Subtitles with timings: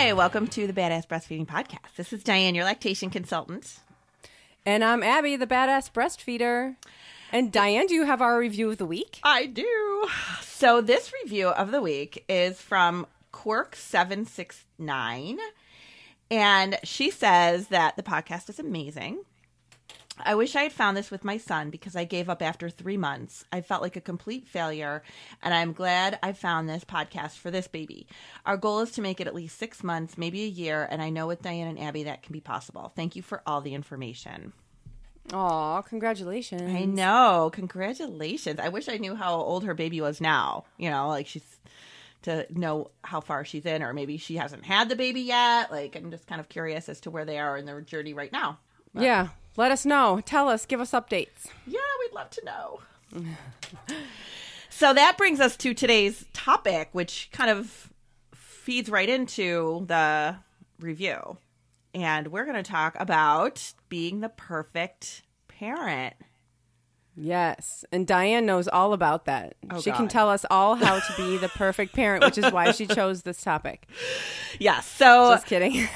[0.00, 1.96] Hi, welcome to the Badass Breastfeeding Podcast.
[1.96, 3.80] This is Diane, your lactation consultant.
[4.64, 6.76] And I'm Abby, the badass breastfeeder.
[7.30, 9.20] And Diane, do you have our review of the week?
[9.22, 10.08] I do.
[10.40, 15.36] So, this review of the week is from Quirk769.
[16.30, 19.24] And she says that the podcast is amazing.
[20.24, 22.96] I wish I had found this with my son because I gave up after three
[22.96, 23.44] months.
[23.52, 25.02] I felt like a complete failure,
[25.42, 28.06] and I'm glad I found this podcast for this baby.
[28.46, 31.10] Our goal is to make it at least six months, maybe a year, and I
[31.10, 32.92] know with Diane and Abby that can be possible.
[32.94, 34.52] Thank you for all the information.
[35.32, 36.62] Aw, congratulations.
[36.62, 37.50] I know.
[37.52, 38.58] Congratulations.
[38.58, 40.64] I wish I knew how old her baby was now.
[40.76, 41.44] You know, like she's
[42.22, 45.70] to know how far she's in, or maybe she hasn't had the baby yet.
[45.70, 48.32] Like, I'm just kind of curious as to where they are in their journey right
[48.32, 48.58] now.
[48.94, 50.20] But, Yeah, let us know.
[50.24, 51.46] Tell us, give us updates.
[51.66, 52.80] yeah, we'd love to know.
[54.70, 57.92] so that brings us to today's topic, which kind of
[58.34, 60.36] feeds right into the
[60.80, 61.38] review.
[61.94, 66.14] And we're going to talk about being the perfect parent.
[67.16, 67.84] Yes.
[67.92, 69.56] And Diane knows all about that.
[69.70, 72.70] Oh, she can tell us all how to be the perfect parent, which is why
[72.70, 73.88] she chose this topic.
[74.58, 74.84] Yes.
[74.86, 75.88] So Just kidding.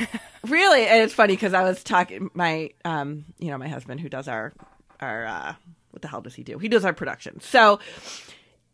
[0.48, 4.08] Really and it's funny because i was talking my um you know my husband who
[4.08, 4.52] does our
[5.00, 5.54] our uh
[5.90, 6.58] what the hell does he do?
[6.58, 7.40] He does our production.
[7.40, 7.78] So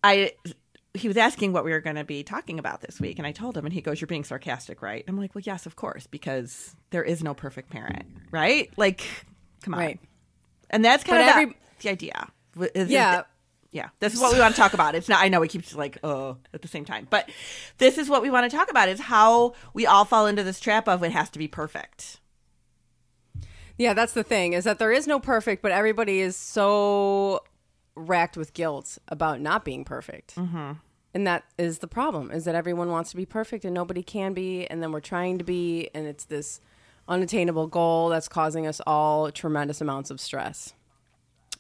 [0.03, 0.33] i
[0.95, 3.33] he was asking what we were going to be talking about this week and i
[3.33, 5.05] told him and he goes you're being sarcastic right?
[5.07, 8.71] I'm like well yes of course because there is no perfect parent right?
[8.77, 9.03] Like
[9.63, 9.81] come on.
[9.81, 10.01] Right.
[10.71, 12.29] and that's kind But of the- every- the, idea.
[12.59, 13.23] Is- is Yeah.
[13.73, 14.95] Yeah, this is what we want to talk about.
[14.95, 15.23] It's not.
[15.23, 17.31] I know we keep like uh at the same time, but
[17.79, 20.59] this is what we want to talk about: is how we all fall into this
[20.61, 22.19] trap of it has to be perfect.
[23.81, 27.41] yeah, that's the thing, is that there is no perfect, but everybody is so
[27.95, 30.37] racked with guilt about not being perfect.
[30.37, 30.73] Mm-hmm.
[31.15, 34.35] And that is the problem, is that everyone wants to be perfect and nobody can
[34.35, 34.67] be.
[34.67, 36.61] And then we're trying to be, and it's this
[37.09, 40.75] unattainable goal that's causing us all tremendous amounts of stress.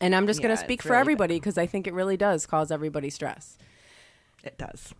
[0.00, 2.46] And I'm just going to speak for really everybody because I think it really does
[2.46, 3.58] cause everybody stress.
[4.42, 4.94] It does.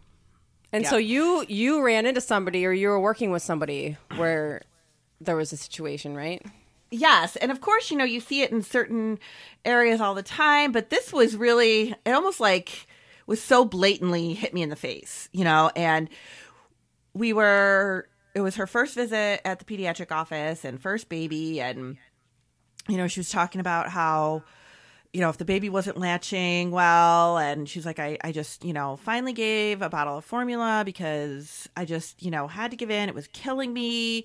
[0.72, 0.91] And Yeah.
[0.91, 4.62] so you you ran into somebody or you were working with somebody where
[5.21, 6.44] there was a situation, right?
[6.93, 9.19] Yes, and of course, you know you see it in certain
[9.65, 12.87] areas all the time, but this was really it almost like
[13.27, 16.09] was so blatantly hit me in the face, you know, and
[17.15, 21.97] we were it was her first visit at the pediatric office and first baby and
[22.89, 24.43] you know, she was talking about how
[25.12, 28.72] you know, if the baby wasn't latching well, and she's like, I, I just, you
[28.72, 32.91] know, finally gave a bottle of formula because I just, you know, had to give
[32.91, 33.09] in.
[33.09, 34.25] It was killing me.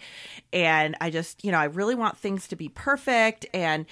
[0.54, 3.48] And I just, you know, I really want things to be perfect.
[3.52, 3.88] And,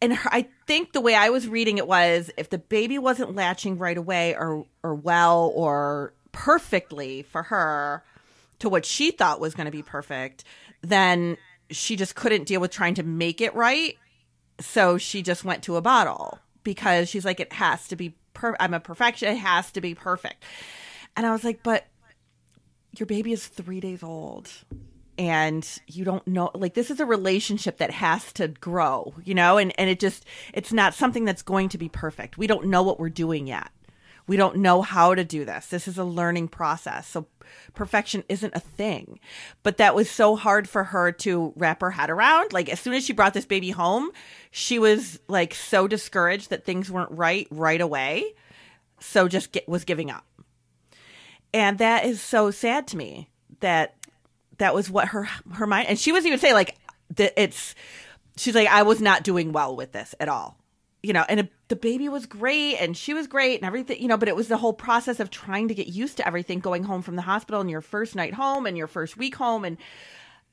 [0.00, 3.34] and her, I think the way I was reading it was if the baby wasn't
[3.34, 8.02] latching right away or, or well or perfectly for her
[8.60, 10.44] to what she thought was going to be perfect,
[10.80, 11.36] then
[11.70, 13.98] she just couldn't deal with trying to make it right
[14.60, 18.56] so she just went to a bottle because she's like it has to be per-
[18.60, 20.42] i'm a perfection it has to be perfect.
[21.16, 21.86] And i was like but
[22.96, 24.50] your baby is three days old
[25.16, 29.58] and you don't know like this is a relationship that has to grow you know?
[29.58, 30.24] And and it just
[30.54, 32.38] it's not something that's going to be perfect.
[32.38, 33.70] We don't know what we're doing yet.
[34.28, 35.66] We don't know how to do this.
[35.66, 37.08] This is a learning process.
[37.08, 37.26] So
[37.74, 39.18] perfection isn't a thing.
[39.62, 42.52] But that was so hard for her to wrap her head around.
[42.52, 44.10] Like as soon as she brought this baby home
[44.50, 48.34] she was like so discouraged that things weren't right right away
[49.00, 50.24] so just get, was giving up.
[51.54, 53.28] And that is so sad to me
[53.60, 53.94] that
[54.58, 56.76] that was what her her mind and she was even saying like
[57.16, 57.74] it's
[58.36, 60.58] she's like i was not doing well with this at all.
[61.02, 64.16] You know and the baby was great and she was great and everything you know
[64.16, 67.02] but it was the whole process of trying to get used to everything going home
[67.02, 69.64] from the hospital and your first night home and your first week home.
[69.64, 69.78] And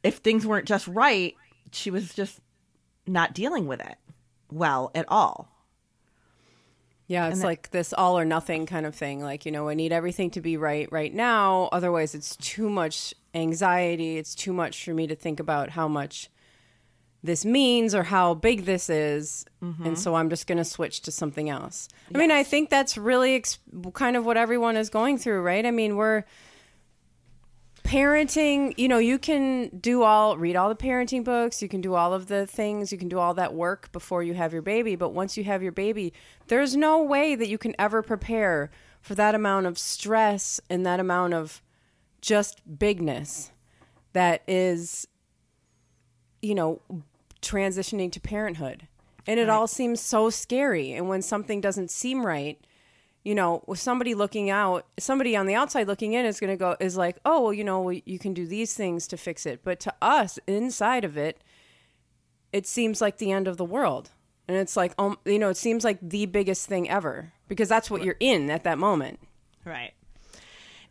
[0.03, 1.35] if things weren't just right
[1.71, 2.39] she was just
[3.07, 3.95] not dealing with it
[4.51, 5.49] well at all
[7.07, 9.21] Yeah, it's that- like this all or nothing kind of thing.
[9.21, 11.69] Like, you know, I need everything to be right right now.
[11.71, 14.17] Otherwise, it's too much anxiety.
[14.17, 16.29] It's too much for me to think about how much
[17.21, 19.45] this means or how big this is.
[19.63, 19.85] Mm-hmm.
[19.85, 21.87] And so I'm just going to switch to something else.
[22.13, 23.59] I mean, I think that's really ex-
[23.93, 25.65] kind of what everyone is going through, right?
[25.65, 26.23] I mean, we're
[27.85, 31.93] parenting, you know, you can do all read all the parenting books, you can do
[31.95, 34.95] all of the things, you can do all that work before you have your baby,
[34.95, 36.11] but once you have your baby,
[36.47, 38.71] there's no way that you can ever prepare
[39.01, 41.61] for that amount of stress and that amount of
[42.21, 43.51] just bigness
[44.13, 45.07] that is
[46.45, 46.79] you know,
[47.41, 48.87] transitioning to parenthood.
[49.27, 50.93] And it all seems so scary.
[50.93, 52.63] And when something doesn't seem right,
[53.25, 56.57] you know, with somebody looking out, somebody on the outside looking in is going to
[56.57, 59.61] go, is like, oh, well, you know, you can do these things to fix it.
[59.63, 61.41] But to us, inside of it,
[62.53, 64.11] it seems like the end of the world.
[64.47, 67.89] And it's like, um, you know, it seems like the biggest thing ever because that's
[67.89, 69.19] what you're in at that moment.
[69.65, 69.93] Right.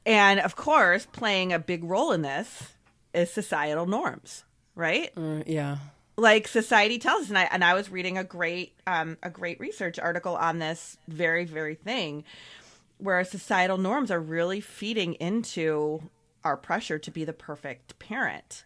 [0.04, 2.72] And of course, playing a big role in this
[3.14, 4.42] is societal norms,
[4.74, 5.10] right?
[5.16, 5.76] Uh, yeah.
[6.16, 9.58] Like society tells us, and I and I was reading a great um, a great
[9.58, 12.24] research article on this very very thing,
[12.98, 16.08] where societal norms are really feeding into
[16.44, 18.64] our pressure to be the perfect parent,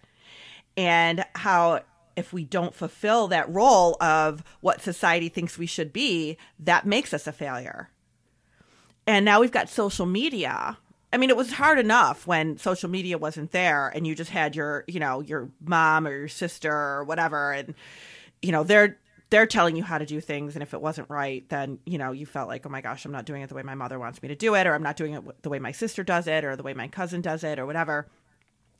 [0.76, 1.80] and how
[2.16, 7.14] if we don't fulfill that role of what society thinks we should be, that makes
[7.14, 7.88] us a failure.
[9.06, 10.76] And now we've got social media.
[11.12, 14.54] I mean, it was hard enough when social media wasn't there and you just had
[14.54, 17.52] your, you know, your mom or your sister or whatever.
[17.52, 17.74] And
[18.42, 18.98] you know, they're
[19.30, 20.54] they're telling you how to do things.
[20.54, 23.12] And if it wasn't right then you know you felt like oh my gosh i'm
[23.12, 24.96] not doing it the way my mother wants me to do it or i'm not
[24.96, 27.58] doing it the way my sister does it or the way my cousin does it
[27.58, 28.06] or whatever.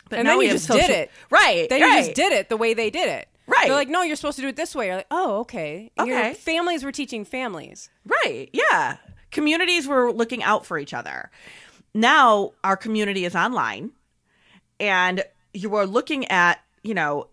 [0.09, 0.87] But and then you just social...
[0.87, 1.11] did it.
[1.31, 1.99] Right then right.
[1.99, 3.29] you just did it the way they did it.
[3.47, 3.67] Right.
[3.67, 4.87] they're like no you're supposed to do it this way.
[4.87, 5.91] You're like oh okay.
[5.99, 7.91] Okay Your families were teaching families.
[8.05, 8.99] Right yeah.
[9.31, 11.31] Communities were looking out for each other
[12.01, 13.93] now our community is online
[14.81, 17.29] and you are looking at you know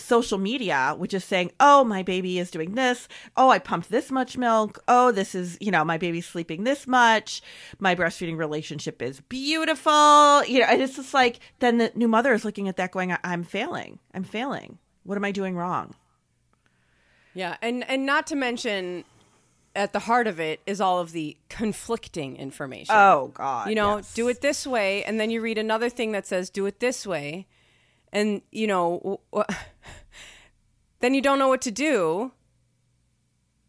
[0.00, 3.08] social media, which is saying, oh, my baby is doing this.
[3.36, 4.82] Oh, I pumped this much milk.
[4.88, 7.42] Oh, this is, you know, my baby's sleeping this much.
[7.78, 10.44] My breastfeeding relationship is beautiful.
[10.44, 13.14] You know, and it's just like, then the new mother is looking at that going,
[13.22, 13.98] I'm failing.
[14.14, 14.78] I'm failing.
[15.04, 15.94] What am I doing wrong?
[17.34, 17.56] Yeah.
[17.62, 19.04] And, and not to mention,
[19.74, 22.94] at the heart of it is all of the conflicting information.
[22.96, 23.68] Oh, God.
[23.68, 24.14] You know, yes.
[24.14, 25.04] do it this way.
[25.04, 27.46] And then you read another thing that says, do it this way
[28.12, 29.20] and you know
[31.00, 32.32] then you don't know what to do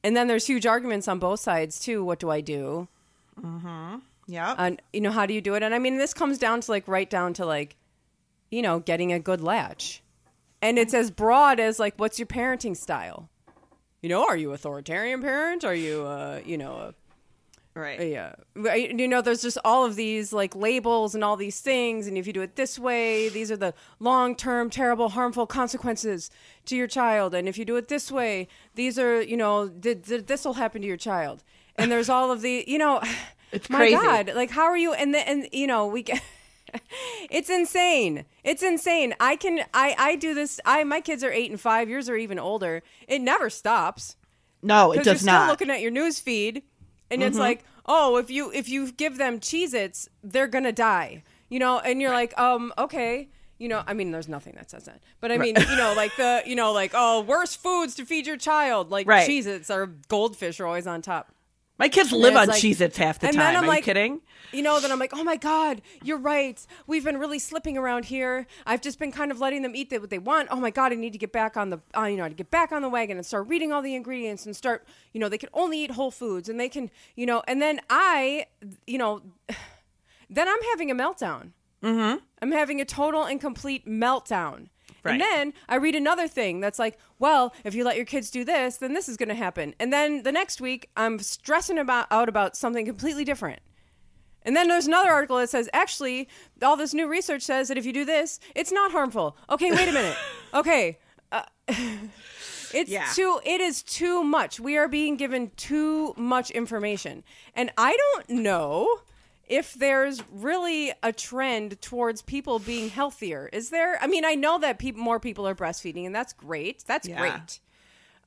[0.03, 2.87] and then there's huge arguments on both sides too what do i do
[3.39, 6.37] mm-hmm yeah and you know how do you do it and i mean this comes
[6.37, 7.75] down to like right down to like
[8.49, 10.03] you know getting a good latch
[10.61, 13.29] and it's as broad as like what's your parenting style
[14.01, 16.93] you know are you authoritarian parent are you uh you know a
[17.73, 18.09] Right.
[18.09, 18.35] Yeah.
[18.55, 22.05] You know, there's just all of these like labels and all these things.
[22.05, 26.29] And if you do it this way, these are the long term, terrible, harmful consequences
[26.65, 27.33] to your child.
[27.33, 30.55] And if you do it this way, these are, you know, th- th- this will
[30.55, 31.43] happen to your child.
[31.77, 33.01] And there's all of the, you know,
[33.53, 33.95] it's my crazy.
[33.95, 34.91] God, like, how are you?
[34.93, 36.21] And, the, and you know, we get.
[37.29, 38.25] it's insane.
[38.43, 39.13] It's insane.
[39.19, 40.59] I can I I do this.
[40.65, 42.81] I my kids are 8 and 5, yours are even older.
[43.07, 44.15] It never stops.
[44.63, 45.41] No, it does you're not.
[45.43, 46.63] Still looking at your news feed
[47.09, 47.39] and it's Mm-hmm.
[47.41, 51.79] like oh if you if you give them cheez its they're gonna die you know
[51.79, 53.27] and you're like um okay
[53.57, 56.15] you know i mean there's nothing that says that but i mean you know like
[56.15, 59.27] the you know like oh worst foods to feed your child like Right.
[59.27, 61.31] cheez its or goldfish are always on top
[61.81, 63.43] My kids live on like- Cheez-Its half the and time.
[63.43, 64.21] then I'm Are like- you kidding?
[64.53, 68.05] you know then i'm like oh my god you're right we've been really slipping around
[68.05, 70.91] here i've just been kind of letting them eat what they want oh my god
[70.91, 72.89] i need to get back on the uh, you know to get back on the
[72.89, 75.91] wagon and start reading all the ingredients and start you know they can only eat
[75.91, 78.45] whole foods and they can you know and then i
[78.85, 79.21] you know
[80.29, 81.51] then i'm having a meltdown
[81.81, 82.17] mm-hmm.
[82.41, 84.67] i'm having a total and complete meltdown
[85.03, 85.13] Right.
[85.13, 88.43] And then I read another thing that's like, well, if you let your kids do
[88.45, 89.73] this, then this is going to happen.
[89.79, 93.59] And then the next week, I'm stressing about out about something completely different.
[94.43, 96.27] And then there's another article that says, actually,
[96.63, 99.37] all this new research says that if you do this, it's not harmful.
[99.49, 100.17] Okay, wait a minute.
[100.53, 100.97] okay.
[101.31, 101.43] Uh,
[102.73, 103.07] it's Yeah.
[103.13, 104.59] too it is too much.
[104.59, 107.23] We are being given too much information.
[107.55, 108.87] And I don't know
[109.51, 113.49] if there's really a trend towards people being healthier.
[113.51, 114.01] Is there?
[114.01, 116.85] I mean, I know that people more people are breastfeeding and that's great.
[116.87, 117.19] That's Yeah.
[117.19, 117.59] great.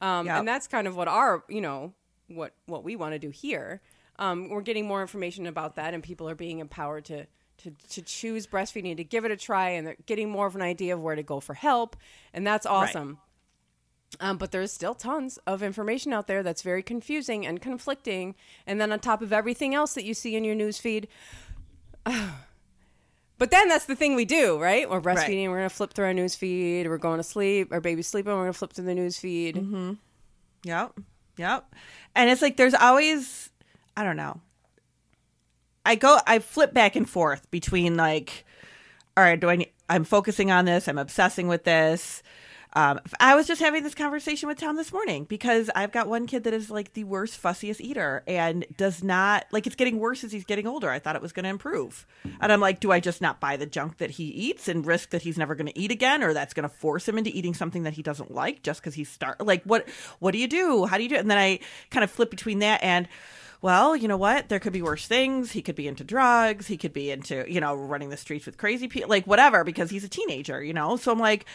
[0.02, 0.40] Um, Yep.
[0.40, 1.94] and that's kind of what our, you know,
[2.28, 3.80] what what we want to do here.
[4.18, 7.26] Um, we're getting more information about that, and people are being empowered to
[7.58, 10.62] to to choose breastfeeding, to give it a try, and they're getting more of an
[10.62, 11.96] idea of where to go for help,
[12.34, 13.18] and that's awesome.
[14.20, 18.34] Um, but there's still tons of information out there that's very confusing and conflicting.
[18.66, 21.08] And then on top of everything else that you see in your news feed,
[22.04, 24.88] but then that's the thing we do, right?
[24.88, 25.48] We're breastfeeding.
[25.50, 26.88] We're gonna flip through our news feed.
[26.88, 27.72] We're going to sleep.
[27.72, 28.32] Our baby's sleeping.
[28.32, 29.56] We're gonna flip through the news feed.
[30.64, 30.92] Yep.
[31.36, 31.74] Yep.
[32.14, 33.50] And it's like there's always
[33.96, 34.40] I don't know.
[35.84, 38.44] I go I flip back and forth between like
[39.16, 42.22] all right, do I need, I'm focusing on this, I'm obsessing with this.
[42.76, 46.26] Um, I was just having this conversation with Tom this morning because I've got one
[46.26, 50.24] kid that is like the worst, fussiest eater and does not like it's getting worse
[50.24, 50.90] as he's getting older.
[50.90, 52.04] I thought it was going to improve.
[52.40, 55.10] And I'm like, do I just not buy the junk that he eats and risk
[55.10, 57.54] that he's never going to eat again or that's going to force him into eating
[57.54, 59.88] something that he doesn't like just because he's start like what
[60.18, 60.84] what do you do?
[60.86, 61.20] How do you do it?
[61.20, 63.06] And then I kind of flip between that and
[63.62, 64.50] well, you know what?
[64.50, 65.52] There could be worse things.
[65.52, 66.66] He could be into drugs.
[66.66, 69.88] He could be into, you know, running the streets with crazy people, like whatever, because
[69.88, 70.98] he's a teenager, you know?
[70.98, 71.46] So I'm like,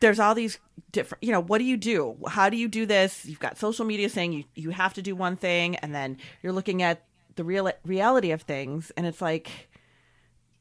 [0.00, 0.58] there's all these
[0.92, 2.16] different, you know, what do you do?
[2.28, 3.24] How do you do this?
[3.26, 6.52] You've got social media saying you, you have to do one thing, and then you're
[6.52, 7.04] looking at
[7.36, 9.68] the real reality of things, and it's like,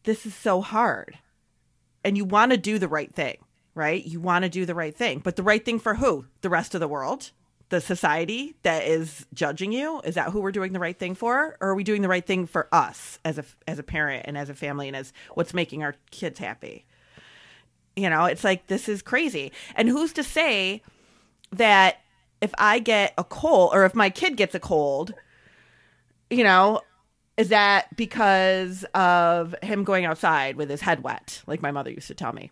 [0.03, 1.17] this is so hard.
[2.03, 3.37] And you want to do the right thing,
[3.75, 4.05] right?
[4.05, 5.19] You want to do the right thing.
[5.19, 6.25] But the right thing for who?
[6.41, 7.31] The rest of the world?
[7.69, 10.01] The society that is judging you?
[10.03, 11.57] Is that who we're doing the right thing for?
[11.59, 14.37] Or are we doing the right thing for us as a as a parent and
[14.37, 16.85] as a family and as what's making our kids happy?
[17.95, 19.51] You know, it's like this is crazy.
[19.75, 20.81] And who's to say
[21.51, 21.97] that
[22.41, 25.13] if I get a cold or if my kid gets a cold,
[26.29, 26.81] you know,
[27.37, 32.07] is that because of him going outside with his head wet, like my mother used
[32.07, 32.51] to tell me?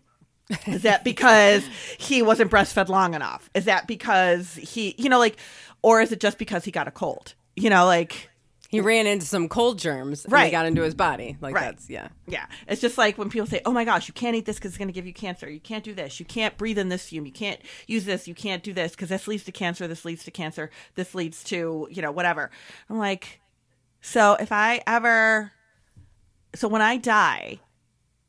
[0.66, 1.62] Is that because
[1.98, 3.50] he wasn't breastfed long enough?
[3.54, 5.36] Is that because he, you know, like,
[5.82, 7.34] or is it just because he got a cold?
[7.54, 8.30] You know, like,
[8.68, 10.44] He ran into some cold germs and Right.
[10.44, 11.38] they got into his body.
[11.40, 11.64] Like Right.
[11.64, 12.08] that's yeah.
[12.26, 12.44] yeah.
[12.66, 14.78] It's just like when people say, oh my gosh, you can't eat this because it's
[14.78, 15.48] going to give you cancer.
[15.48, 16.20] You can't do this.
[16.20, 17.24] You can't breathe in this fume.
[17.24, 18.28] You can't use this.
[18.28, 19.88] You can't do this because this leads to cancer.
[19.88, 20.70] This leads to cancer.
[20.96, 22.50] This leads to, you know, whatever.
[22.90, 23.40] I'm like,
[24.02, 25.50] so if I ever,
[26.54, 27.60] so when I die,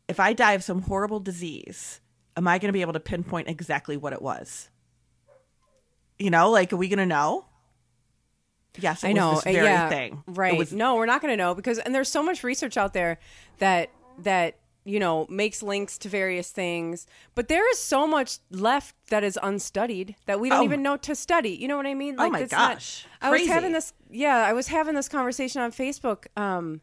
[0.07, 1.99] if I die of some horrible disease,
[2.37, 4.69] am I going to be able to pinpoint exactly what it was?
[6.17, 7.45] You know, like, are we going to know?
[8.81, 9.41] Yes, I know.
[9.45, 9.89] uh, yeah.
[9.89, 10.23] thing.
[10.27, 10.57] Right.
[10.57, 13.19] was- no, we're not going to know because and there's so much research out there
[13.59, 17.05] that that you know makes links to various things,
[17.35, 20.63] but there is so much left that is unstudied that we don't Oh.
[20.63, 21.51] even know to study.
[21.51, 22.15] You know what I mean?
[22.17, 23.05] Oh my it's not- gosh.
[23.21, 26.81] I was having this yeah, I was having this conversation on Facebook um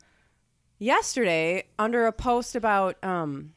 [0.79, 3.53] yesterday under a post about um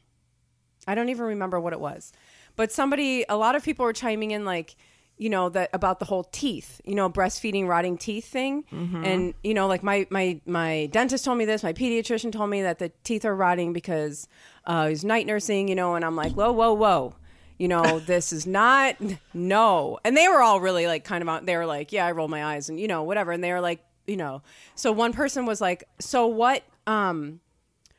[0.88, 2.12] I don't even remember what it was.
[2.56, 4.76] But somebody a lot of people were chiming in like
[5.20, 8.64] you know that about the whole teeth, you know, breastfeeding rotting teeth thing.
[9.04, 12.62] And you know, like my my my dentist told me this, my pediatrician told me
[12.64, 14.28] that the teeth are rotting because
[14.66, 17.14] uh he's night nursing, you know, and I'm like, "Whoa, whoa, whoa."
[17.58, 18.96] You know, this is not
[19.34, 20.00] no.
[20.06, 22.30] And they were all really like kind of out they were like, "Yeah, I roll
[22.30, 24.42] my eyes and you know, whatever." And they were like, you know.
[24.76, 27.42] So one person was like, "So what um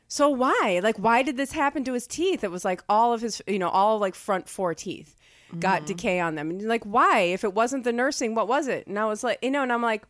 [0.07, 0.81] so why?
[0.81, 2.43] Like why did this happen to his teeth?
[2.43, 5.15] It was like all of his, you know, all like front four teeth
[5.59, 5.85] got mm-hmm.
[5.87, 6.49] decay on them.
[6.49, 7.19] And like why?
[7.19, 8.87] If it wasn't the nursing, what was it?
[8.87, 10.03] And I was like, you know, and I'm like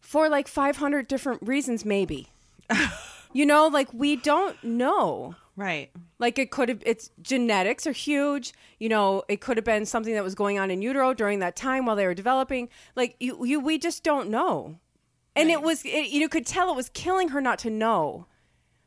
[0.00, 2.28] for like 500 different reasons maybe.
[3.32, 5.34] you know, like we don't know.
[5.56, 5.90] Right.
[6.18, 8.52] Like it could have, it's genetics are huge.
[8.78, 11.56] You know, it could have been something that was going on in utero during that
[11.56, 12.68] time while they were developing.
[12.96, 14.78] Like you, you we just don't know.
[15.36, 18.26] And it was, it, you could tell it was killing her not to know.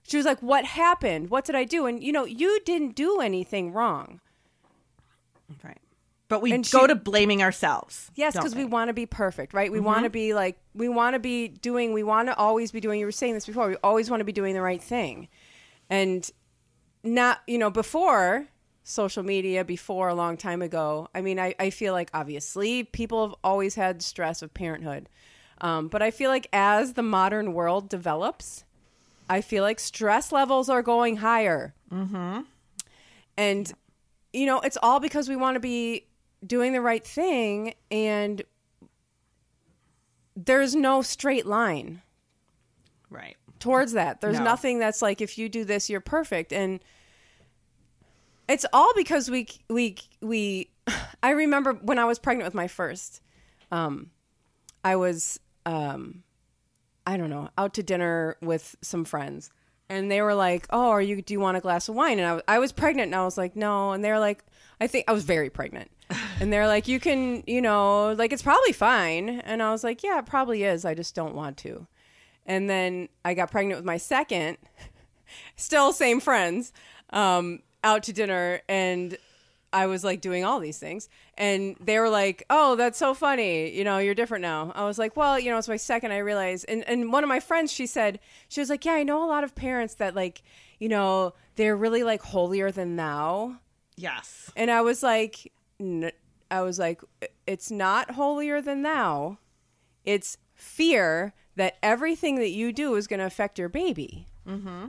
[0.03, 1.29] She was like, "What happened?
[1.29, 4.19] What did I do?" And you know, you didn't do anything wrong.
[5.63, 5.77] Right.
[6.29, 8.09] But we And go she- to blaming ourselves.
[8.15, 8.69] Yes, because we we?
[8.71, 9.71] want to be perfect, right?
[9.71, 12.79] We want to be like, we want to be doing, we want to always be
[12.79, 12.99] doing.
[12.99, 13.67] You were saying this before.
[13.67, 15.27] We always want to be doing the right thing,
[15.89, 16.27] and
[17.03, 18.47] not, you know, before
[18.83, 21.07] social media, before a long time ago.
[21.13, 25.09] I mean, I, I feel like obviously people have always had stress of parenthood,
[25.61, 28.63] um, but I feel like as the modern world develops,
[29.29, 31.75] I feel like stress levels are going higher.
[31.91, 32.41] Mm-hmm.
[33.37, 33.73] And
[34.33, 36.07] you know, it's all because we want to be
[36.45, 38.41] doing the right thing and
[40.35, 42.01] there's no straight line
[43.09, 43.37] Right.
[43.59, 44.19] towards that.
[44.21, 44.43] There's No.
[44.43, 46.79] nothing that's like if you do this you're perfect and
[48.49, 50.69] it's all because we we we
[51.23, 53.21] I remember when I was pregnant with my first
[53.71, 54.09] um
[54.83, 56.23] I was um
[57.05, 59.51] I don't know, out to dinner with some friends.
[59.93, 62.27] And they were like, "Oh, are you do you want a glass of wine?" And
[62.27, 64.43] I was, I was pregnant and I was like, "No." And they're like,
[64.81, 65.91] I think I was very pregnant.
[66.39, 70.01] and they're like, "You can, you know, like it's probably fine." And I was like,
[70.03, 70.83] "Yeah, it probably is.
[70.83, 71.85] I just don't want to."
[72.45, 74.57] And then I got pregnant with my second,
[75.55, 76.73] still same friends,
[77.11, 79.15] um, out to dinner, and
[79.73, 83.75] I was like doing all these things, and they were like, "Oh, that's so funny.
[83.75, 86.11] You know, you're different now." I was like, "Well, you know, it's my second.
[86.11, 89.03] I realized." And and one of my friends, she said, she was like, "Yeah, I
[89.03, 90.43] know a lot of parents that like,
[90.79, 93.57] you know, they're really like holier than thou."
[93.95, 94.51] Yes.
[94.55, 96.11] And I was like, n-
[96.49, 97.01] I was like,
[97.47, 99.37] it's not holier than thou.
[100.05, 104.27] It's fear that everything that you do is going to affect your baby.
[104.47, 104.85] Mm-hmm.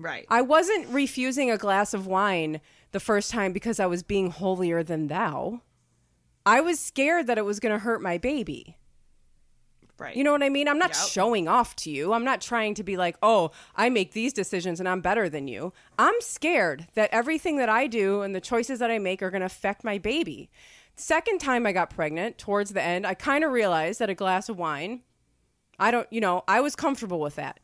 [0.00, 0.24] Right.
[0.30, 2.60] I wasn't refusing a glass of wine
[2.92, 5.60] the first time because I was being holier than thou.
[6.46, 8.76] I was scared that it was going to hurt my baby.
[9.98, 10.16] right.
[10.16, 10.66] You know what I mean?
[10.66, 11.08] I'm not Yep.
[11.10, 12.14] showing off to you.
[12.14, 15.46] I'm not trying to be like, oh, I make these decisions and I'm better than
[15.46, 15.74] you.
[15.98, 19.42] I'm scared that everything that I do and the choices that I make are going
[19.42, 20.48] to affect my baby.
[20.96, 24.48] second time I got pregnant, towards the end, I kind of realized that a glass
[24.48, 25.02] of wine,
[25.78, 27.60] I don't, you know, I was comfortable with that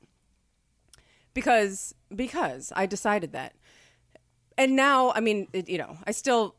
[1.36, 3.52] because because I decided that.
[4.56, 6.56] And now, I mean, it, you know, I still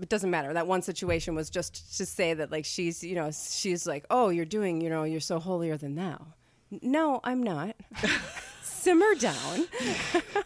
[0.00, 0.54] it doesn't matter.
[0.54, 4.30] That one situation was just to say that like she's, you know, she's like, "Oh,
[4.30, 6.28] you're doing, you know, you're so holier than thou."
[6.80, 7.76] No, I'm not.
[8.62, 9.68] Simmer down.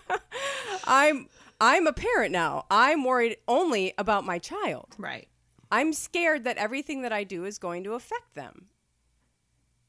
[0.85, 1.29] I'm
[1.61, 2.67] I'm a parent now.
[2.73, 4.97] I'm worried only about my child.
[4.99, 5.29] Right.
[5.71, 8.67] I'm scared that everything that I do is going to affect them.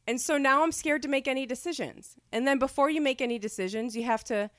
[0.07, 2.15] And so now I'm scared to make any decisions.
[2.31, 4.49] And then before you make any decisions, you have to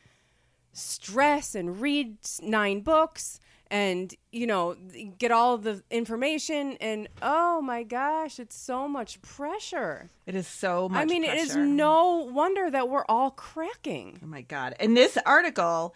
[0.72, 4.76] stress and read nine books and, you know,
[5.18, 6.76] get all the information.
[6.80, 10.10] And oh my gosh, it's so much pressure.
[10.26, 11.38] It is so much I mean, pressure.
[11.38, 14.20] it is no wonder that we're all cracking.
[14.22, 14.74] Oh my god.
[14.78, 15.94] And this article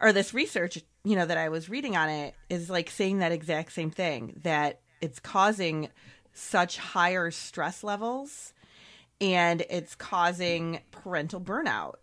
[0.00, 3.32] or this research, you know, that I was reading on it is like saying that
[3.32, 5.88] exact same thing that it's causing
[6.32, 8.52] such higher stress levels
[9.20, 11.96] and it's causing parental burnout.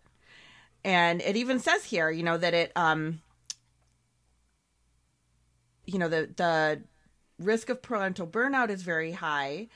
[0.84, 3.20] And it even says here, you know, that it um
[5.86, 6.82] you know, the the
[7.38, 9.68] risk of parental burnout is very high,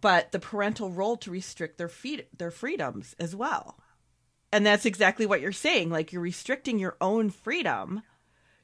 [0.00, 3.78] but the parental role to restrict their feet their freedoms as well.
[4.52, 5.90] And that's exactly what you're saying.
[5.90, 8.02] Like you're restricting your own freedom,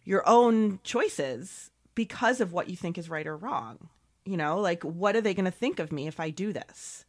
[0.04, 3.88] your own choices because of what you think is right or wrong.
[4.24, 7.05] You know, like what are they going to think of me if I do this?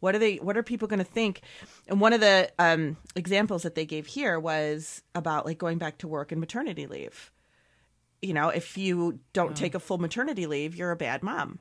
[0.00, 1.40] What are they what are people going to think?
[1.88, 5.98] And one of the um examples that they gave here was about like going back
[5.98, 7.30] to work and maternity leave.
[8.22, 11.58] You know, if you don't take a full maternity leave, you're a bad mom.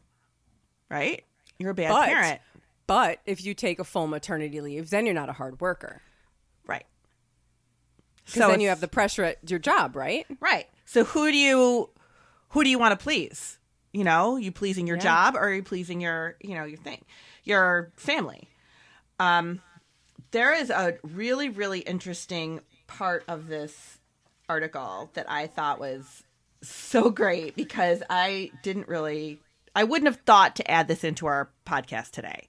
[0.89, 1.23] Right?
[1.59, 2.41] You're a bad But- parent.
[2.87, 6.01] But if you take a full maternity leave, then you're not a hard worker.
[6.65, 6.85] Right.
[8.25, 10.25] Because then you have the pressure at your job, right?
[10.39, 10.67] Right.
[10.85, 11.89] So who do you
[12.49, 13.59] who do you want to please?
[13.93, 15.03] You know, you pleasing your Yeah.
[15.03, 17.03] job or are you pleasing your, you know, your thing,
[17.47, 18.49] your family?
[19.19, 19.61] Um
[20.31, 23.97] there is a really really interesting part of this
[24.49, 26.23] article that I thought was
[26.61, 29.39] so great because I didn't really
[29.75, 32.47] I wouldn't have thought to add this into our podcast today.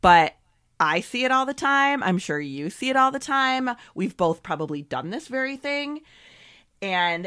[0.00, 0.34] But
[0.78, 2.02] I see it all the time.
[2.02, 3.70] I'm sure you see it all the time.
[3.94, 6.00] We've both probably done this very thing
[6.82, 7.26] and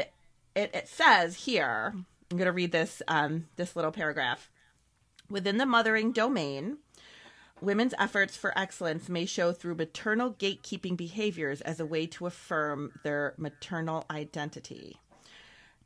[0.54, 4.50] it, it says here i'm going to read this um, this little paragraph
[5.30, 6.78] within the mothering domain
[7.64, 12.92] women's efforts for excellence may show through maternal gatekeeping behaviors as a way to affirm
[13.02, 14.98] their maternal identity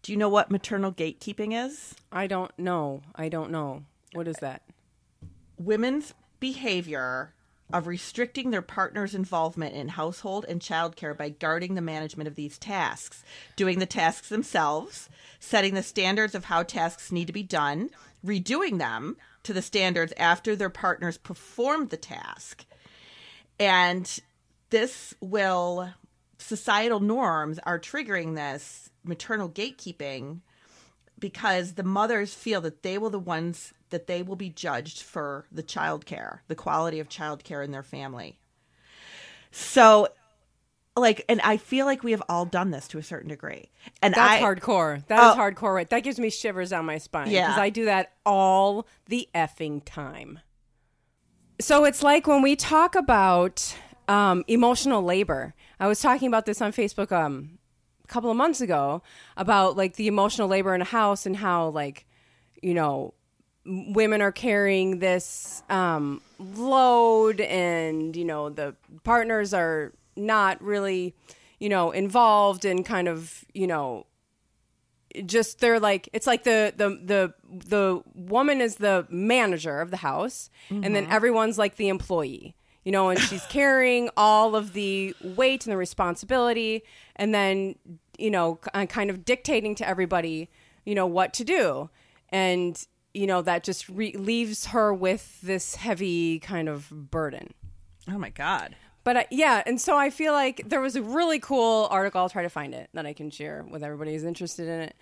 [0.02, 3.02] do you know what maternal gatekeeping is I don't know.
[3.14, 3.84] I don't know.
[4.12, 4.62] What is that?
[5.58, 7.34] women's behavior
[7.72, 12.59] of restricting their partner's involvement in household and childcare by guarding the management of these
[12.59, 13.22] tasks,
[13.57, 17.90] doing the tasks themselves, setting the standards of how tasks need to be done,
[18.24, 22.64] redoing them to the standards after their partners performed the task.
[23.61, 24.18] And
[24.70, 25.90] this will,
[26.38, 30.40] societal norms are triggering this maternal gatekeeping
[31.18, 35.46] because the mothers feel that they will the ones that they will be judged for
[35.50, 38.38] the child care, the quality of child care in their family.
[39.50, 40.09] So
[40.96, 43.70] like and I feel like we have all done this to a certain degree.
[44.02, 45.07] And That's I hardcore.
[45.07, 45.38] That is Oh.
[45.38, 45.74] hardcore.
[45.74, 45.88] Right?
[45.90, 47.31] That gives me shivers down my spine.
[47.31, 47.46] Yeah.
[47.48, 50.40] because I do that all the effing time.
[51.61, 53.74] So it's like when we talk about
[54.09, 55.54] um, emotional labor.
[55.78, 57.57] I was talking about this on Facebook um,
[58.08, 59.02] couple of months ago
[59.36, 62.06] about like the emotional labor in a house and how like
[62.62, 63.14] you know
[63.64, 71.14] women are carrying this um, load and you know the partners are not really
[71.60, 74.06] you know involved and kind of you know
[75.26, 79.96] just they're like it's like the the the the woman is the manager of the
[79.98, 82.54] house and then everyone's like the employee
[82.88, 86.83] you know and she's carrying all of the weight and the responsibility
[87.16, 87.74] and then
[88.16, 88.55] you know
[88.88, 90.48] kind of dictating to everybody
[90.87, 91.90] you know what to do
[92.31, 97.53] and you know that just re- leaves her with this heavy kind of burden
[98.11, 98.74] Oh my god.
[99.05, 102.22] but uh, yeah, and so I feel like there was a really cool article.
[102.22, 104.94] I'll try to find it that I can share with everybody who's interested in it.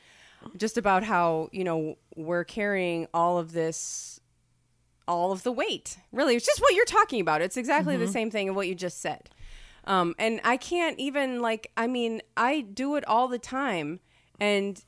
[0.56, 4.20] Just about how you know we're carrying all of this,
[5.08, 5.98] all of the weight.
[6.12, 7.40] Really, it's just what you're talking about.
[7.42, 9.30] It's exactly the same thing of what you just said.
[9.84, 11.70] Um, and I can't even like.
[11.76, 14.00] I mean, I do it all the time,
[14.40, 14.82] and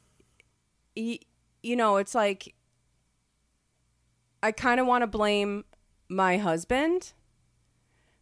[0.97, 1.21] y-
[1.63, 2.55] you know, it's like
[4.43, 5.65] I kind of want to blame
[6.09, 7.13] my husband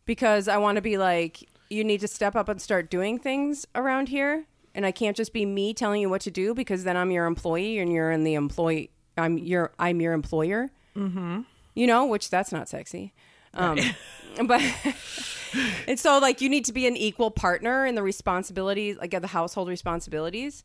[0.04, 3.66] because I want to be like, you need to step up and start doing things
[3.74, 4.46] around here.
[4.74, 7.26] And I can't just be me telling you what to do because then I'm your
[7.26, 10.68] employee and you're in the employee I'm your I'm your employer.
[10.94, 11.40] Mm-hmm.
[11.77, 13.15] You know, which that's not sexy.
[13.55, 13.79] Um,
[14.47, 14.61] but
[15.87, 19.27] and so like you need to be an equal partner in the responsibilities, like the
[19.29, 20.65] household responsibilities.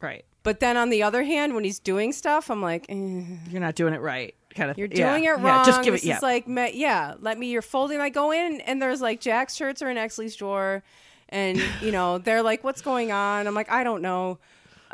[0.00, 0.24] Right.
[0.42, 3.74] But then on the other hand, when he's doing stuff, I'm like, eh, You're not
[3.74, 4.34] doing it right.
[4.54, 4.78] Kind of.
[4.78, 5.10] you're yeah.
[5.10, 5.44] doing it wrong.
[5.44, 6.08] Yeah, just give this it.
[6.08, 6.18] Yeah.
[6.20, 7.50] like, me- yeah, let me.
[7.50, 8.00] You're folding.
[8.00, 10.84] I go in and there's like Jack's shirts are in Exley's drawer,
[11.28, 13.46] and you know they're like, what's going on?
[13.46, 14.38] I'm like, I don't know.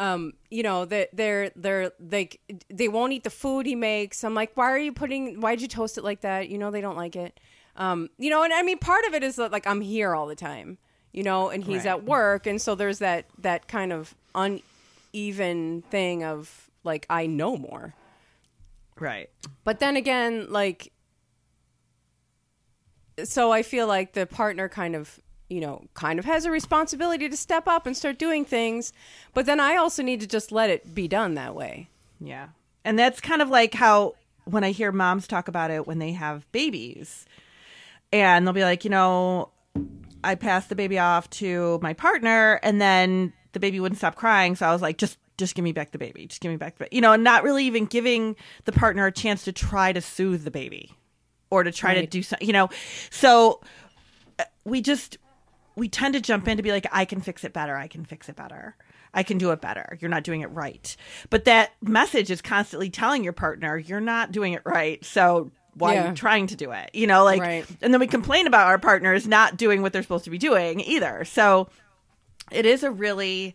[0.00, 4.24] Um, you know that they're they're like they won't eat the food he makes.
[4.24, 5.40] I'm like, why are you putting?
[5.42, 6.48] Why'd you toast it like that?
[6.48, 7.38] You know they don't like it.
[7.76, 10.26] Um, you know, and I mean part of it is that like I'm here all
[10.26, 10.78] the time.
[11.12, 11.90] You know, and he's Right.
[11.90, 17.56] at work, and so there's that that kind of uneven thing of like I know
[17.58, 17.94] more.
[18.98, 19.28] right.
[19.64, 20.92] But then again, like,
[23.24, 27.28] so I feel like the partner kind of, you know, kind of has a responsibility
[27.28, 28.92] to step up and start doing things.
[29.34, 31.90] But then I also need to just let it be done that way.
[32.20, 32.48] Yeah.
[32.84, 36.12] And that's kind of like how when I hear moms talk about it when they
[36.12, 37.26] have babies,
[38.12, 39.50] and they'll be like, you know,
[40.24, 44.56] I passed the baby off to my partner, and then the baby wouldn't stop crying.
[44.56, 46.26] So I was like, just, just give me back the baby.
[46.26, 49.06] Just give me back the, ba-" you know, and not really even giving the partner
[49.06, 50.92] a chance to try to soothe the baby
[51.50, 52.70] or to try to do something, you know.
[53.10, 53.60] So
[54.38, 55.18] uh, we just
[55.76, 57.76] we tend to jump in to be like, I can fix it better.
[57.76, 58.76] I can fix it better.
[59.12, 59.98] I can do it better.
[60.00, 60.96] You're not doing it right.
[61.30, 65.04] But that message is constantly telling your partner, you're not doing it right.
[65.04, 66.90] So why are you trying to do it?
[66.94, 67.66] You know, like, Right.
[67.80, 70.80] and then we complain about our partners not doing what they're supposed to be doing
[70.80, 71.24] either.
[71.24, 71.68] So
[72.50, 73.54] it is a really,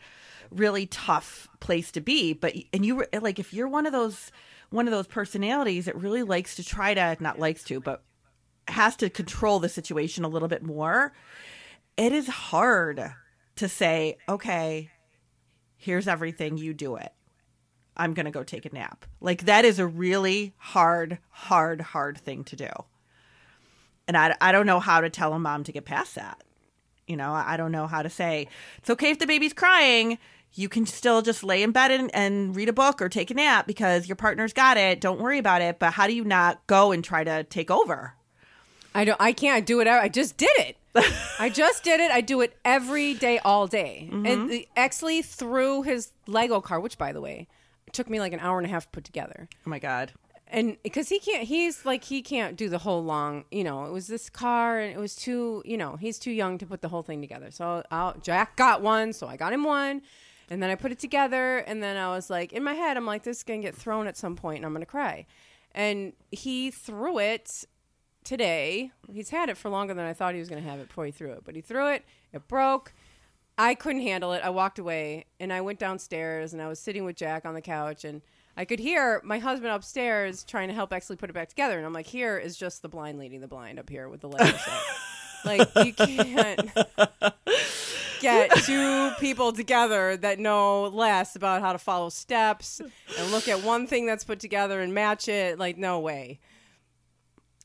[0.51, 2.34] really tough place to be.
[2.34, 4.32] But, and you were like, if you're one of those,
[4.71, 8.04] one of those personalities that really likes to try to, not likes to, but
[8.67, 11.13] has to control the situation a little bit more,
[11.97, 13.13] it is hard
[13.55, 14.89] to say, okay,
[15.77, 17.12] here's everything, you do it.
[17.97, 19.05] I'm going to go take a nap.
[19.21, 22.69] Like that is a really hard, hard, hard thing to do.
[24.08, 26.43] And I, I don't know how to tell a mom to get past that.
[27.08, 28.47] You know, I don't know how to say,
[28.79, 30.17] it's okay if the baby's crying.
[30.53, 33.34] You can still just lay in bed and, and read a book or take a
[33.34, 35.01] nap because your partner's got it.
[35.01, 35.79] Don't worry about it.
[35.79, 38.13] But how do you not go and try to take over?
[38.93, 39.19] I don't.
[39.19, 39.88] I can't do it.
[39.88, 40.77] I just did it.
[41.39, 42.12] I just did it.
[42.12, 44.08] I do it every day, all day.
[44.12, 44.47] And mm-hmm.
[44.47, 47.47] the Exley threw his Lego car, which, by the way,
[47.91, 49.47] took me like an hour and a half to put together.
[49.65, 50.13] Oh my God.
[50.47, 53.91] and because he can't he's like he can't do the whole long you know it
[53.91, 56.88] was this car and it was too you know he's too young to put the
[56.88, 60.03] whole thing together so I'll, jack got one so i got him one
[60.49, 63.08] and then i put it together and then i was like in my head i'm
[63.08, 65.25] like this is gonna get thrown at some point and i'm gonna cry
[65.73, 67.65] and he threw it
[68.25, 71.05] today he's had it for longer than i thought he was gonna have it before
[71.05, 72.91] he threw it but he threw it it broke
[73.57, 74.41] I couldn't handle it.
[74.43, 77.61] I walked away and I went downstairs and I was sitting with Jack on the
[77.61, 78.21] couch and
[78.57, 81.77] I could hear my husband upstairs trying to help actually put it back together.
[81.77, 84.27] And I'm like, here is just the blind leading the blind up here with the
[84.29, 84.57] Lego
[85.45, 86.69] like, you can't
[88.21, 92.81] get two people together that know less about how to follow steps
[93.17, 95.57] and look at one thing that's put together and match it.
[95.57, 96.39] Like, no way.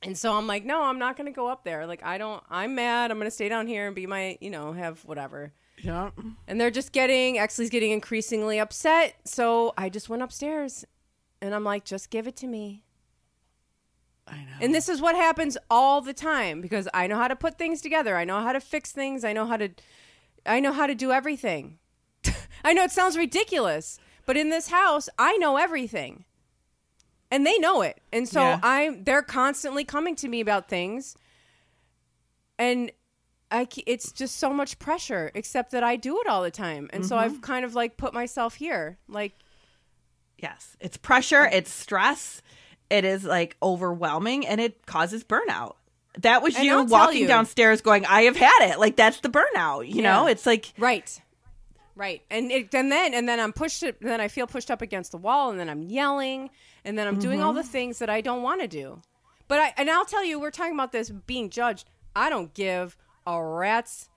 [0.02, 1.86] And so I'm like, no, I'm not going to go up there.
[1.86, 3.10] Like, I don't, I'm mad.
[3.10, 5.52] I'm going to stay down here and be my, you know, have whatever.
[5.76, 6.10] Yeah.
[6.46, 9.16] And they're just getting, Exley's getting increasingly upset.
[9.24, 10.84] So I just went upstairs
[11.42, 12.82] and I'm like, just give it to me.
[14.26, 14.56] I know.
[14.60, 17.80] And this is what happens all the time because I know how to put things
[17.80, 18.16] together.
[18.16, 19.24] I know how to fix things.
[19.24, 19.70] I know how to,
[20.46, 21.78] I know how to do everything.
[22.64, 26.24] I know it sounds ridiculous, but in this house, I know everything.
[27.30, 28.00] And they know it.
[28.12, 28.60] And so Yeah.
[28.62, 31.14] I'm, they're constantly coming to me about things.
[32.58, 32.90] And
[33.50, 36.88] I, it's just so much pressure, except that I do it all the time.
[36.92, 37.40] And so I've mm-hmm.
[37.40, 38.98] kind of like put myself here.
[39.08, 39.34] Like,
[40.38, 42.40] Yes, it's pressure, it's stress,
[42.88, 45.74] it is like overwhelming, and it causes burnout.
[46.20, 48.78] That was And you I'll walking you- downstairs going, I have had it.
[48.78, 50.26] Like, that's the burnout, you know?
[50.26, 51.20] It's like, Right.
[52.00, 52.22] Right.
[52.30, 55.12] And it, and then and then I'm pushed and then I feel pushed up against
[55.12, 56.48] the wall and then I'm yelling
[56.82, 57.68] and then I'm doing all the mm-hmm.
[57.68, 59.02] things that I don't want to do.
[59.48, 61.90] But I and I'll tell you we're talking about this being judged.
[62.16, 64.08] I don't give a rat's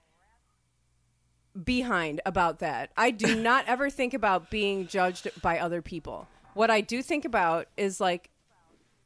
[1.62, 2.90] behind about that.
[2.96, 6.26] I do not ever think about being judged by other people.
[6.54, 8.30] What I do think about is like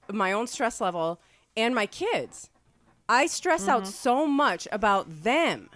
[0.09, 1.21] my own stress level
[1.57, 2.49] and my kids.
[3.09, 3.91] I stress out mm-hmm.
[3.91, 5.69] so much about them,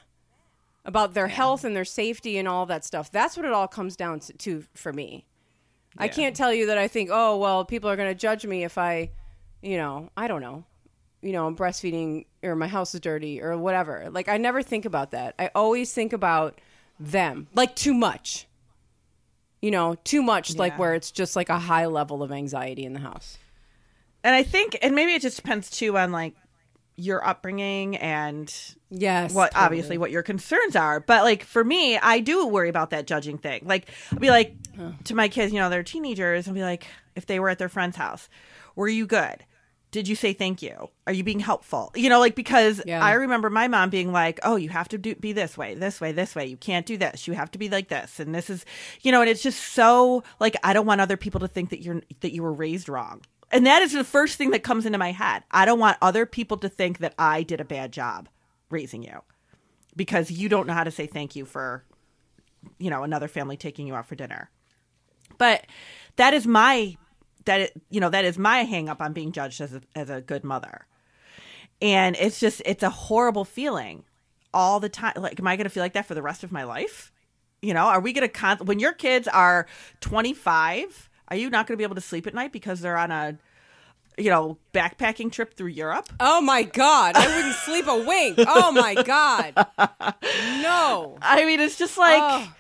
[0.85, 3.11] about their health and their safety and all that stuff.
[3.11, 5.27] That's what it all comes down to, to for me.
[5.99, 8.65] I can't tell you that I think, oh, well, people are going to judge me
[8.65, 9.11] if I,
[9.61, 10.65] you know, I don't know,
[11.21, 14.09] you know, I'm breastfeeding or my house is dirty or whatever.
[14.11, 15.35] Like, I never think about that.
[15.39, 16.61] I always think about
[16.99, 18.49] them, like, too much.
[19.63, 22.93] you know, too much like where it's just like a high level of anxiety in
[22.93, 23.39] the house.
[24.25, 26.35] And I think, and maybe it just depends too on like
[26.97, 28.53] your upbringing and
[28.91, 29.33] Yes.
[29.33, 29.65] what totally.
[29.65, 31.01] obviously what your concerns are.
[31.01, 33.63] But like for me, I do worry about that judging thing.
[33.65, 34.55] Like I'll be like
[35.05, 37.69] to my kids, you know, they're teenagers, and be like, if they were at their
[37.69, 38.29] friend's house,
[38.77, 39.45] were you good?
[39.91, 40.89] Did you say thank you?
[41.07, 41.93] Are you being helpful?
[41.95, 43.05] You know, like because Yeah.
[43.05, 46.01] I remember my mom being like, "Oh, you have to do be this way, this
[46.01, 46.47] way, this way.
[46.47, 47.27] You can't do this.
[47.29, 48.65] You have to be like this." And this is,
[49.03, 51.83] you know, and it's just so like I don't want other people to think that
[51.83, 53.21] you're that you were raised wrong.
[53.53, 55.45] And that is the first thing that comes into my head.
[55.51, 58.31] I don't want other people to think that I did a bad job
[58.71, 59.21] raising you
[59.95, 61.85] because you don't know how to say thank you for
[62.79, 64.51] you know another family taking you out for dinner.
[65.37, 65.67] But
[66.17, 66.97] that is my
[67.45, 70.23] that you know that is my hang up on being judged as a, as a
[70.23, 70.87] good mother.
[71.83, 74.05] And it's just it's a horrible feeling
[74.55, 76.53] all the time like am i going to feel like that for the rest of
[76.53, 77.13] my life?
[77.61, 79.67] You know are we going to con- when your kids are
[80.01, 83.11] 25 are you not going to be able to sleep at night because they're on
[83.11, 83.39] a
[84.19, 88.39] you know backpacking trip through europe Oh my god, I wouldn't sleep a wink.
[88.47, 89.55] Oh my god.
[90.63, 91.17] No.
[91.23, 92.53] i mean it's just like Oh.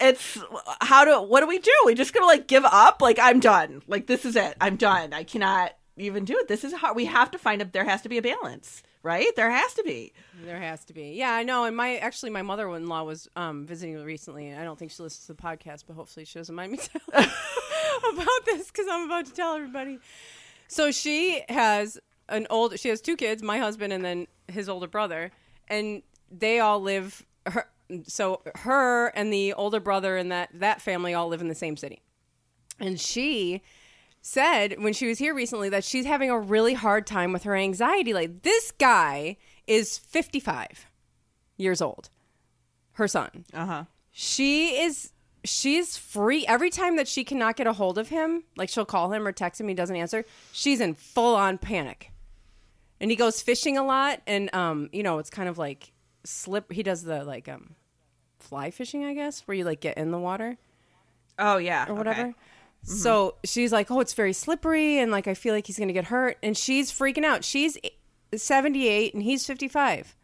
[0.00, 0.38] it's
[0.80, 3.82] how do what do we do we just gonna like give up like i'm done
[3.86, 7.06] like this is it i'm done i cannot even do it this is hard we
[7.06, 10.12] have to find a there has to be a balance right there has to be
[10.44, 11.14] There has to be.
[11.16, 11.64] Yeah, I know.
[11.64, 14.92] And my actually my mother in law was um, visiting recently, and I don't think
[14.92, 17.28] she listens to the podcast, but hopefully she doesn't mind me telling
[18.12, 19.98] about this because I'm about to tell everybody.
[20.68, 22.78] So she has an old.
[22.78, 25.30] She has two kids, my husband and then his older brother,
[25.68, 27.24] and they all live.
[27.46, 27.68] Her,
[28.06, 31.76] so her and the older brother and that that family all live in the same
[31.76, 32.02] city,
[32.78, 33.62] and she
[34.20, 37.56] said when she was here recently that she's having a really hard time with her
[37.56, 38.12] anxiety.
[38.12, 40.86] Like this guy is 55
[41.56, 42.10] years old,
[42.92, 43.44] her son.
[43.54, 45.12] uh-huh She is
[45.44, 48.44] she's free every time that she cannot get a hold of him.
[48.56, 50.24] Like she'll call him or text him, he doesn't answer.
[50.52, 52.12] She's in full on panic.
[53.00, 55.92] And he goes fishing a lot, and um, you know, it's kind of like
[56.24, 56.72] slip.
[56.72, 57.76] He does the like um,
[58.40, 60.58] fly fishing, I guess, where you like get in the water
[61.38, 62.20] oh yeah or whatever.
[62.22, 62.34] okay.
[62.82, 66.06] So she's like, "Oh, it's very slippery, and like I feel like he's gonna get
[66.06, 67.44] hurt." And she's freaking out.
[67.44, 67.78] She's
[68.34, 70.16] seventy eight, and he's fifty five,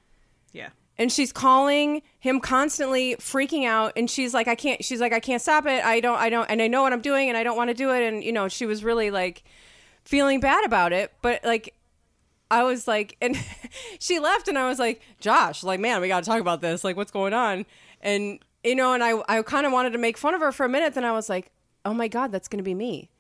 [0.53, 3.93] yeah and she's calling him constantly, freaking out.
[3.97, 5.85] And she's like, "I can't." She's like, "I can't stop it.
[5.85, 6.19] I don't.
[6.19, 6.49] I don't.
[6.51, 8.33] And I know what I'm doing, and I don't want to do it." And you
[8.33, 9.45] know, she was really like
[10.05, 11.75] feeling bad about it, but like.
[12.51, 13.37] I was like, and
[13.99, 16.85] she left, and I was like, Josh, like, man, we got to talk about this.
[16.85, 17.65] Like, what's going on?
[18.01, 20.65] And you know, and I, I kind of wanted to make fun of her for
[20.65, 20.95] a minute.
[20.95, 21.51] Then I was like,
[21.85, 23.11] oh my god, that's to be me.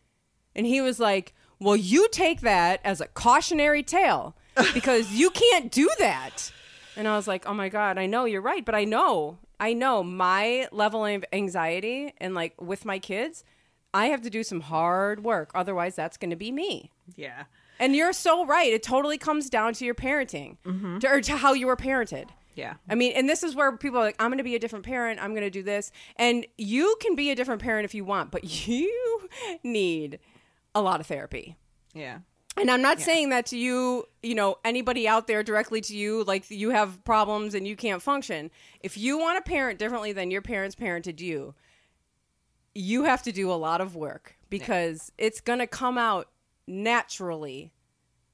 [0.54, 4.34] And he was like, well, you take that as a cautionary tale
[4.72, 6.52] because you can't do that.
[6.96, 9.72] And I was like, oh my god, I know you're right, but I know, I
[9.72, 13.44] know my level of anxiety and like with my kids,
[13.92, 15.50] I have to do some hard work.
[15.54, 16.90] Otherwise, that's going to be me.
[17.16, 17.44] yeah
[17.78, 18.72] And you're so right.
[18.72, 20.98] It totally comes down to your parenting, mm-hmm.
[20.98, 22.28] to, or to how you were parented.
[22.54, 24.58] yeah I mean, and this is where people are like, I'm going to be a
[24.58, 25.22] different parent.
[25.22, 25.92] I'm going to do this.
[26.16, 29.28] And you can be a different parent if you want, but you
[29.62, 30.18] need
[30.74, 31.56] a lot of therapy.
[31.94, 32.18] yeah
[32.56, 36.22] And I'm not saying that to you, you know, anybody out there directly to you,
[36.24, 38.50] like you have problems and you can't function.
[38.80, 41.54] If you want to parent differently than your parents parented you,
[42.74, 46.28] you have to do a lot of work because it's going to come out
[46.66, 47.72] naturally.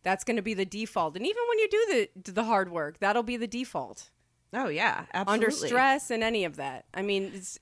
[0.02, 1.16] That's going to be the default.
[1.16, 4.11] And even when you do the the hard work, that'll be the default
[4.52, 6.85] oh yeah absolutely under stress and any of that.
[6.94, 7.59] I mean, it's,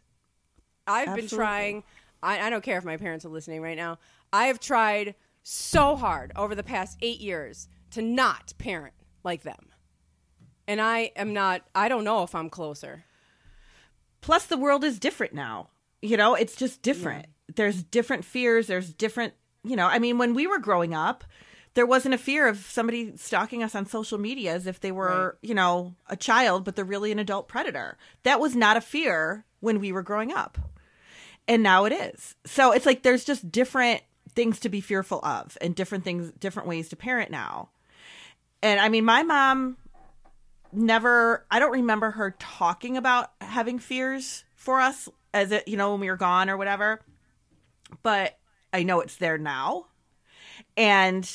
[0.87, 1.85] I've been trying.
[2.23, 3.99] I, I don't care if my parents are listening right now.
[4.33, 5.15] I have tried
[5.51, 9.69] so hard over the past eight years to not parent like them,
[10.67, 11.63] and I am not.
[11.75, 13.05] I don't know if I'm closer.
[14.21, 15.71] plus the world is different now.
[16.03, 17.27] You know it's just different.
[17.55, 18.67] There's different fears.
[18.67, 19.35] There's different
[19.65, 21.25] you know i mean when we were growing up
[21.75, 25.37] there wasn't a fear of somebody stalking us on social media as if they were
[25.43, 27.97] you know a child but they're really an adult predator.
[28.23, 30.59] That was not a fear when we were growing up.
[31.49, 32.37] And now it is.
[32.47, 34.03] So it's like there's just different
[34.39, 37.71] things to be fearful of and different things different ways to parent now.
[38.63, 39.77] And i mean my mom
[40.73, 45.91] never i don't remember her talking about having fears for us as it you know
[45.91, 47.01] when we were gone or whatever
[48.05, 48.39] but
[48.73, 49.87] i know it's there now.
[50.77, 51.29] And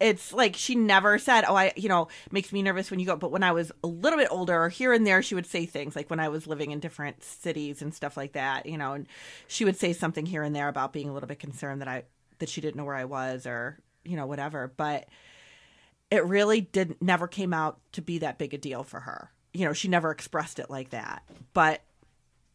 [0.00, 3.14] it's like she never said oh i you know makes me nervous when you go
[3.14, 5.94] but when i was a little bit older here and there she would say things
[5.94, 9.06] like when i was living in different cities and stuff like that you know and
[9.46, 12.02] she would say something here and there about being a little bit concerned that i
[12.38, 15.08] that she didn't know where i was or you know whatever but
[16.14, 19.30] it really didn't, never came out to be that big a deal for her.
[19.52, 21.22] You know, she never expressed it like that.
[21.52, 21.82] But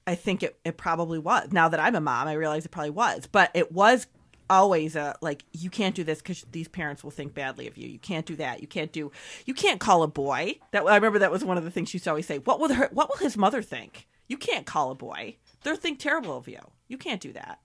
[0.08, 1.52] I think it, it probably was.
[1.52, 4.08] Now that I'm a mom, I realize it probably was, but it was
[4.50, 7.88] always a like you can't do this because these parents will think badly of you.
[7.88, 8.62] You can't do that.
[8.62, 9.12] You can't do.
[9.46, 10.56] You can't call a boy.
[10.72, 12.40] That I remember that was one of the things she used to always say.
[12.40, 12.90] What will her?
[12.92, 14.08] What will his mother think?
[14.28, 15.38] You can't call a boy.
[15.64, 16.60] They'll think terrible of you.
[16.88, 17.60] You can't do that.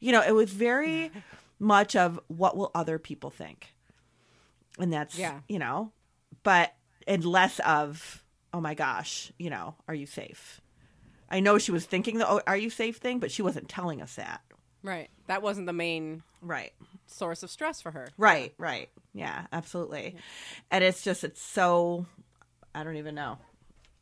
[0.00, 1.10] You know, it was very
[1.58, 3.68] much of what will other people think,
[4.78, 5.40] and that's Yeah.
[5.48, 5.92] you know,
[6.42, 6.74] but
[7.06, 10.60] and less of oh my gosh, you know, are you safe?
[11.30, 14.00] I know she was thinking the oh, are you safe thing, but she wasn't telling
[14.00, 14.40] us that.
[14.82, 15.10] Right.
[15.26, 16.72] That wasn't the main Right.
[17.06, 18.08] source of stress for her.
[18.16, 18.88] Right, right.
[19.12, 20.16] Yeah, absolutely.
[20.70, 22.06] And it's just it's so
[22.74, 23.38] I don't even know.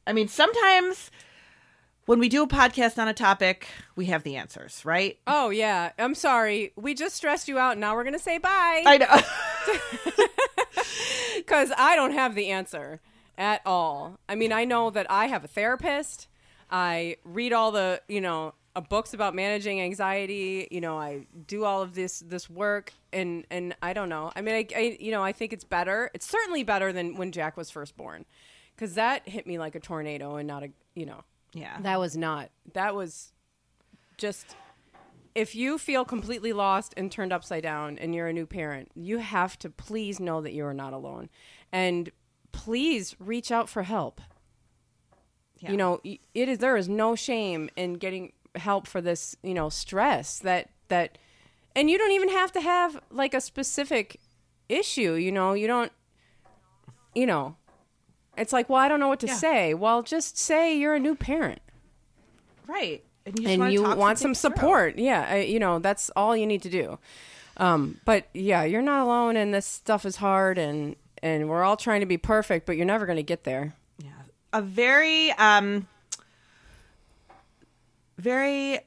[0.07, 1.11] I mean, sometimes
[2.07, 5.19] when we do a podcast on a topic, we have the answers, right?
[5.27, 5.93] Oh yeah.
[5.99, 6.73] I'm sorry.
[6.77, 7.77] We just stressed you out.
[7.79, 10.25] Now we're gonna say bye I know.
[11.37, 13.01] because I don't have the answer
[13.37, 14.19] at all.
[14.29, 16.29] I mean, I know that I have a therapist.
[16.71, 20.69] I read all the you know uh, books about managing anxiety.
[20.71, 24.33] You know, I do all of this this work, and and I don't know.
[24.35, 26.11] I mean, I, I you know I think it's better.
[26.15, 28.25] It's certainly better than when Jack was first born,
[28.75, 31.25] because that hit me like a tornado and not a you know
[31.57, 31.79] yeah.
[31.81, 32.51] That was not.
[32.75, 33.33] That was
[34.19, 34.57] just.
[35.35, 39.19] If you feel completely lost and turned upside down and you're a new parent, you
[39.19, 41.29] have to please know that you are not alone.
[41.71, 42.11] And
[42.53, 44.23] please reach out for help.
[45.59, 45.73] Yeah.
[45.73, 49.69] You know, it is there is no shame in getting help for this, you know,
[49.69, 51.19] stress that that
[51.75, 54.21] and you don't even have to have like a specific
[54.69, 55.93] issue, you know, you don't
[57.15, 57.57] you know,
[58.37, 59.35] it's like, well, I don't know what to Yeah.
[59.37, 59.75] say.
[59.75, 61.61] Well, just say you're a new parent
[62.67, 63.05] right.
[63.25, 64.51] And you, just and wanna you want some things through.
[64.53, 64.99] support.
[64.99, 66.99] Yeah, I, you know, that's all you need to do.
[67.57, 71.77] Um, but yeah, you're not alone, and this stuff is hard, and and we're all
[71.77, 73.75] trying to be perfect, but you're never going to get there.
[73.99, 74.11] Yeah.
[74.53, 75.89] A very um
[78.19, 78.79] very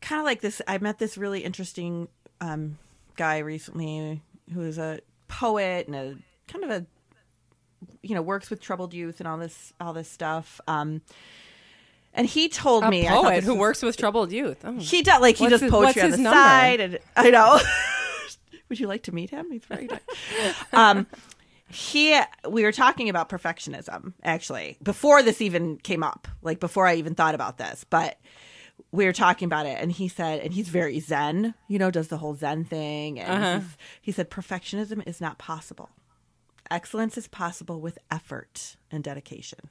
[0.00, 2.08] kind of like this I met this really interesting
[2.40, 2.78] um
[3.16, 6.16] guy recently who is a poet and a
[6.48, 6.86] kind of a
[8.02, 11.00] you know works with troubled youth and all this all this stuff um
[12.14, 14.58] and he told A me poet who was- works with troubled youth.
[14.64, 14.76] Oh.
[14.78, 16.36] he does like he What's does his- poetry what's on the number?
[16.38, 17.58] side, and I know.
[18.68, 19.50] Would you like to meet him?
[19.50, 20.00] He's very nice.
[20.72, 21.06] um,
[21.68, 22.18] he
[22.48, 27.14] we were talking about perfectionism actually before this even came up, like before I even
[27.14, 28.18] thought about this, but
[28.90, 32.08] we were talking about it, and he said, and he's very Zen, you know, does
[32.08, 33.66] the whole Zen thing, and Uh-huh.
[34.02, 35.88] he said perfectionism is not possible.
[36.72, 39.68] Excellence is possible with effort and dedication.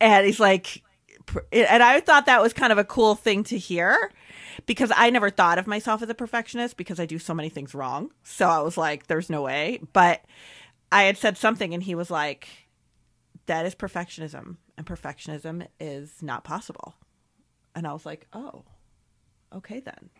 [0.00, 0.82] And he's like
[1.52, 4.10] and i thought that was kind of a cool thing to hear
[4.66, 7.74] because i never thought of myself as a perfectionist because i do so many things
[7.74, 8.10] wrong.
[8.24, 9.80] So i was like there's no way.
[9.92, 10.24] But
[10.90, 12.48] i had said something and he was like
[13.46, 16.94] that is perfectionism and perfectionism is not possible.
[17.74, 18.64] And i was like oh
[19.54, 20.10] okay then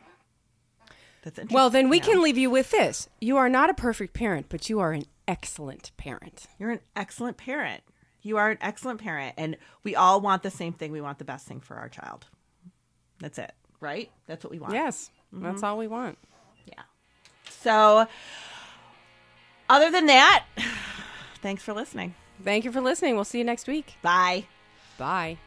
[1.23, 2.05] that's interesting Well, then we Yeah.
[2.05, 5.05] can leave you with this: you are not a perfect parent, but you are an
[5.27, 6.47] excellent parent.
[6.59, 7.83] You're an excellent parent.
[8.23, 9.35] You are an excellent parent.
[9.37, 10.93] And we all want the same thing.
[10.93, 12.27] We want the best thing for our child.
[13.21, 14.11] That's it, right?
[14.27, 14.75] That's what we want.
[14.75, 15.65] Yes, that's mm-hmm.
[15.65, 16.19] all we want.
[16.67, 16.83] Yeah.
[17.49, 18.07] So,
[19.69, 20.45] other than that,
[21.43, 22.15] thanks for listening.
[22.43, 23.15] Thank you for listening.
[23.15, 23.95] We'll see you next week.
[24.03, 24.47] Bye.
[24.99, 25.39] Bye.